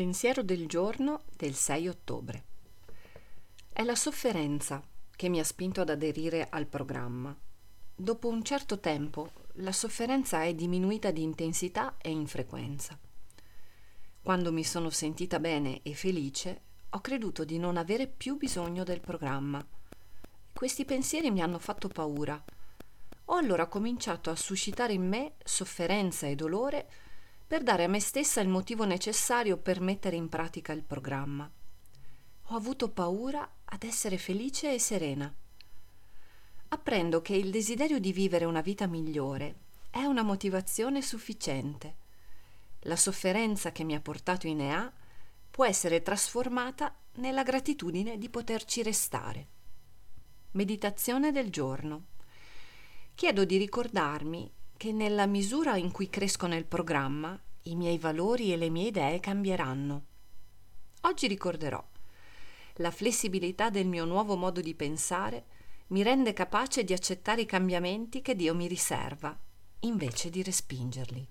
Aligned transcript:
Pensiero 0.00 0.42
del 0.42 0.66
giorno 0.66 1.24
del 1.36 1.54
6 1.54 1.86
ottobre. 1.88 2.44
È 3.70 3.82
la 3.82 3.94
sofferenza 3.94 4.82
che 5.14 5.28
mi 5.28 5.38
ha 5.38 5.44
spinto 5.44 5.82
ad 5.82 5.90
aderire 5.90 6.46
al 6.48 6.64
programma. 6.64 7.38
Dopo 7.96 8.28
un 8.28 8.42
certo 8.42 8.80
tempo 8.80 9.32
la 9.56 9.72
sofferenza 9.72 10.42
è 10.42 10.54
diminuita 10.54 11.10
di 11.10 11.22
intensità 11.22 11.98
e 12.00 12.08
in 12.08 12.26
frequenza. 12.26 12.98
Quando 14.22 14.50
mi 14.52 14.64
sono 14.64 14.88
sentita 14.88 15.38
bene 15.38 15.82
e 15.82 15.92
felice, 15.92 16.62
ho 16.88 17.00
creduto 17.02 17.44
di 17.44 17.58
non 17.58 17.76
avere 17.76 18.06
più 18.06 18.38
bisogno 18.38 18.84
del 18.84 19.00
programma. 19.00 19.62
Questi 20.50 20.86
pensieri 20.86 21.30
mi 21.30 21.42
hanno 21.42 21.58
fatto 21.58 21.88
paura. 21.88 22.42
Ho 23.26 23.34
allora 23.34 23.66
cominciato 23.66 24.30
a 24.30 24.34
suscitare 24.34 24.94
in 24.94 25.06
me 25.06 25.34
sofferenza 25.44 26.26
e 26.26 26.36
dolore 26.36 26.88
per 27.50 27.64
dare 27.64 27.82
a 27.82 27.88
me 27.88 27.98
stessa 27.98 28.40
il 28.40 28.46
motivo 28.46 28.84
necessario 28.84 29.56
per 29.56 29.80
mettere 29.80 30.14
in 30.14 30.28
pratica 30.28 30.70
il 30.72 30.84
programma. 30.84 31.50
Ho 32.42 32.54
avuto 32.54 32.90
paura 32.90 33.56
ad 33.64 33.82
essere 33.82 34.18
felice 34.18 34.72
e 34.72 34.78
serena. 34.78 35.34
Apprendo 36.68 37.20
che 37.20 37.34
il 37.34 37.50
desiderio 37.50 37.98
di 37.98 38.12
vivere 38.12 38.44
una 38.44 38.60
vita 38.60 38.86
migliore 38.86 39.62
è 39.90 40.04
una 40.04 40.22
motivazione 40.22 41.02
sufficiente. 41.02 41.96
La 42.82 42.94
sofferenza 42.94 43.72
che 43.72 43.82
mi 43.82 43.96
ha 43.96 44.00
portato 44.00 44.46
in 44.46 44.60
EA 44.60 44.92
può 45.50 45.66
essere 45.66 46.02
trasformata 46.02 46.94
nella 47.14 47.42
gratitudine 47.42 48.16
di 48.16 48.28
poterci 48.28 48.80
restare. 48.84 49.48
Meditazione 50.52 51.32
del 51.32 51.50
giorno. 51.50 52.04
Chiedo 53.12 53.44
di 53.44 53.56
ricordarmi 53.56 54.58
che 54.80 54.92
nella 54.92 55.26
misura 55.26 55.76
in 55.76 55.90
cui 55.90 56.08
cresco 56.08 56.46
nel 56.46 56.64
programma, 56.64 57.38
i 57.64 57.76
miei 57.76 57.98
valori 57.98 58.50
e 58.50 58.56
le 58.56 58.70
mie 58.70 58.86
idee 58.86 59.20
cambieranno. 59.20 60.04
Oggi 61.02 61.26
ricorderò. 61.26 61.86
La 62.76 62.90
flessibilità 62.90 63.68
del 63.68 63.86
mio 63.86 64.06
nuovo 64.06 64.38
modo 64.38 64.62
di 64.62 64.74
pensare 64.74 65.44
mi 65.88 66.02
rende 66.02 66.32
capace 66.32 66.82
di 66.82 66.94
accettare 66.94 67.42
i 67.42 67.44
cambiamenti 67.44 68.22
che 68.22 68.34
Dio 68.34 68.54
mi 68.54 68.66
riserva, 68.66 69.38
invece 69.80 70.30
di 70.30 70.42
respingerli. 70.42 71.28